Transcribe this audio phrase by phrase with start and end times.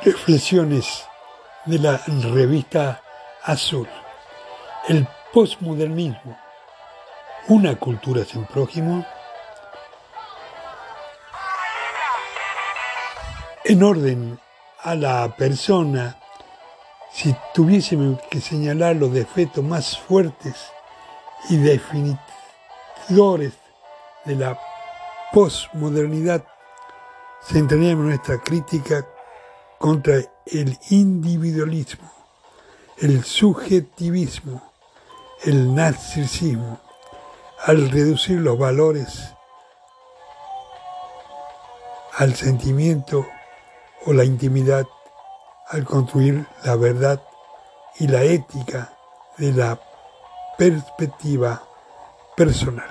[0.00, 1.04] Reflexiones
[1.66, 3.02] de la revista
[3.42, 3.86] Azul.
[4.88, 6.38] El postmodernismo.
[7.48, 9.04] Una cultura sin prójimo.
[13.64, 14.40] En orden
[14.82, 16.16] a la persona,
[17.12, 20.72] si tuviésemos que señalar los defectos más fuertes
[21.50, 22.18] y definidores
[24.24, 24.58] de la
[25.32, 26.44] postmodernidad,
[27.46, 29.06] centraríamos nuestra crítica
[29.82, 30.14] contra
[30.46, 32.08] el individualismo,
[32.98, 34.62] el subjetivismo,
[35.42, 36.78] el narcisismo,
[37.66, 39.34] al reducir los valores
[42.16, 43.26] al sentimiento
[44.06, 44.86] o la intimidad,
[45.68, 47.20] al construir la verdad
[47.98, 48.92] y la ética
[49.36, 49.80] de la
[50.58, 51.60] perspectiva
[52.36, 52.90] personal.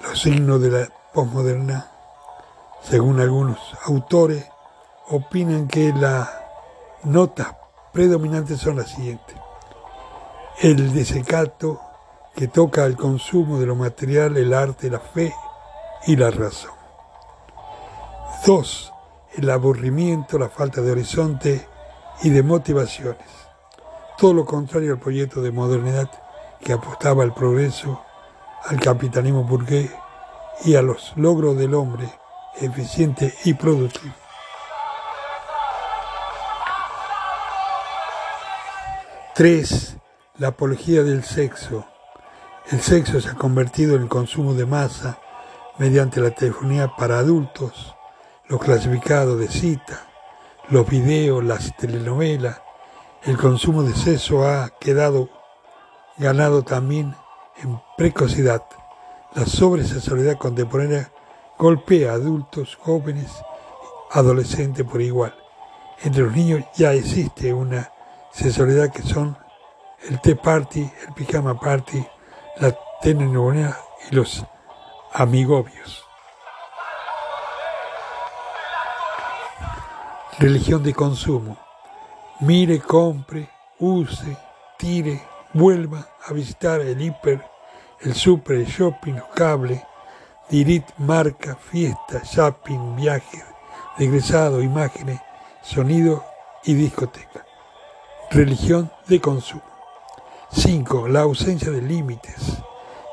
[0.00, 1.90] Los signos de la posmoderna,
[2.82, 4.46] según algunos autores,
[5.08, 6.28] opinan que las
[7.04, 7.54] notas
[7.92, 9.36] predominantes son las siguientes.
[10.60, 11.80] El desecato
[12.34, 15.34] que toca al consumo de lo material, el arte, la fe
[16.06, 16.72] y la razón.
[18.44, 18.92] Dos,
[19.34, 21.66] el aburrimiento, la falta de horizonte
[22.22, 23.28] y de motivaciones.
[24.18, 26.10] Todo lo contrario al proyecto de modernidad
[26.60, 28.02] que apostaba al progreso,
[28.64, 29.90] al capitalismo burgués
[30.64, 32.08] y a los logros del hombre
[32.60, 34.14] eficiente y productivo.
[39.36, 39.98] 3.
[40.38, 41.84] La apología del sexo.
[42.70, 45.18] El sexo se ha convertido en el consumo de masa
[45.76, 47.94] mediante la telefonía para adultos,
[48.48, 50.08] los clasificados de cita,
[50.70, 52.62] los videos, las telenovelas.
[53.24, 55.28] El consumo de sexo ha quedado
[56.16, 57.14] ganado también
[57.62, 58.62] en precocidad.
[59.34, 61.12] La sobresexualidad contemporánea
[61.58, 63.32] golpea a adultos, jóvenes,
[64.12, 65.34] adolescentes por igual.
[66.02, 67.90] Entre los niños ya existe una
[68.36, 69.36] sexualidad que son
[70.10, 72.06] el té party, el pijama party,
[72.58, 73.78] la telenovela
[74.10, 74.44] y los
[75.14, 76.04] amigobios.
[80.38, 81.56] Religión de consumo.
[82.40, 83.48] Mire, compre,
[83.78, 84.36] use,
[84.76, 85.22] tire,
[85.54, 87.42] vuelva a visitar el hiper,
[88.00, 89.82] el super, el shopping, los cables,
[90.50, 93.44] dirit, marca, fiesta, shopping, viajes,
[93.96, 95.22] regresado, imágenes,
[95.62, 96.22] sonido
[96.64, 97.46] y discoteca
[98.30, 99.62] religión de consumo.
[100.52, 101.08] 5.
[101.08, 102.62] La ausencia de límites.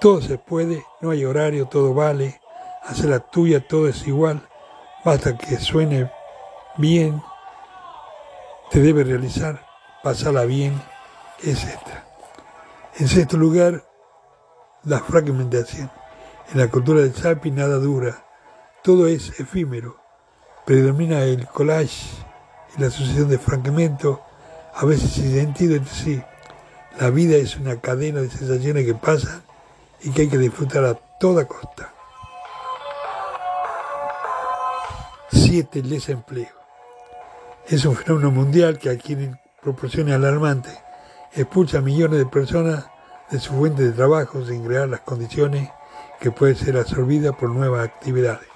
[0.00, 2.40] Todo se puede, no hay horario, todo vale,
[2.84, 4.48] hace la tuya, todo es igual,
[5.04, 6.10] basta que suene
[6.76, 7.20] bien,
[8.70, 9.66] te debe realizar,
[10.02, 10.80] pasarla bien,
[11.42, 11.78] etc.
[12.98, 13.84] En sexto lugar,
[14.84, 15.90] la fragmentación.
[16.52, 18.24] En la cultura del sapi nada dura,
[18.82, 19.96] todo es efímero,
[20.64, 22.26] predomina el collage
[22.78, 24.20] la sucesión de fragmentos
[24.78, 26.22] a veces sin sentido entre sí.
[27.00, 29.42] La vida es una cadena de sensaciones que pasan
[30.00, 31.92] y que hay que disfrutar a toda costa.
[35.30, 35.80] 7.
[35.80, 36.54] El desempleo.
[37.66, 40.78] Es un fenómeno mundial que adquiere proporciones alarmantes.
[41.34, 42.86] Expulsa a millones de personas
[43.30, 45.68] de su fuente de trabajo sin crear las condiciones
[46.20, 48.46] que pueden ser absorbidas por nuevas actividades.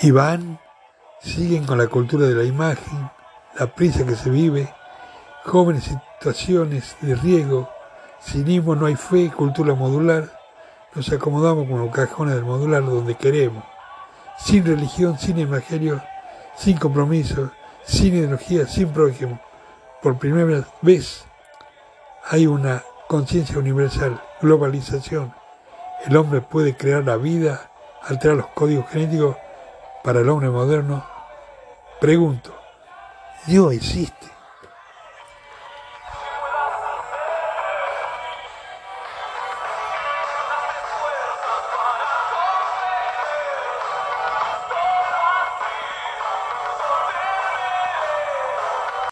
[0.00, 0.58] Iván
[1.22, 3.10] siguen con la cultura de la imagen,
[3.58, 4.72] la prisa que se vive,
[5.44, 7.70] jóvenes situaciones de riesgo,
[8.20, 10.28] cinismo no hay fe, cultura modular,
[10.94, 13.64] nos acomodamos con los cajones del modular donde queremos,
[14.38, 16.02] sin religión, sin evangelio,
[16.56, 17.50] sin compromiso,
[17.84, 19.40] sin ideología, sin prójimo.
[20.02, 21.24] Por primera vez
[22.28, 25.32] hay una conciencia universal, globalización.
[26.04, 27.70] El hombre puede crear la vida,
[28.02, 29.36] alterar los códigos genéticos
[30.02, 31.11] para el hombre moderno
[32.02, 32.52] Pregunto,
[33.46, 34.21] ¿Dios existe?